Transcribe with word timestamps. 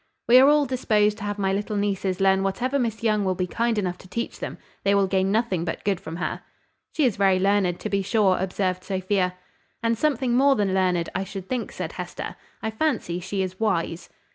"We 0.27 0.39
are 0.39 0.49
all 0.49 0.65
disposed 0.65 1.19
to 1.19 1.25
have 1.25 1.37
my 1.37 1.53
little 1.53 1.75
nieces 1.77 2.19
learn 2.19 2.41
whatever 2.41 2.79
Miss 2.79 3.03
Young 3.03 3.23
will 3.23 3.35
be 3.35 3.45
kind 3.45 3.77
enough 3.77 3.99
to 3.99 4.07
teach 4.07 4.39
them; 4.39 4.57
they 4.83 4.95
will 4.95 5.05
gain 5.05 5.31
nothing 5.31 5.63
but 5.63 5.83
good 5.83 5.99
from 5.99 6.15
her." 6.15 6.41
"She 6.91 7.05
is 7.05 7.17
very 7.17 7.37
learned, 7.37 7.79
to 7.79 7.87
be 7.87 8.01
sure," 8.01 8.37
observed 8.39 8.83
Sophia. 8.83 9.35
"And 9.83 9.95
something 9.95 10.33
more 10.35 10.55
than 10.55 10.73
learned, 10.73 11.09
I 11.13 11.23
should 11.23 11.47
think," 11.47 11.71
said 11.71 11.91
Hester; 11.91 12.35
"I 12.63 12.71
fancy 12.71 13.19
she 13.19 13.43
is 13.43 13.59
wise." 13.59 14.09